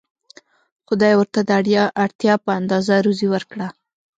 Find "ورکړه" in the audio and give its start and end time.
3.33-3.67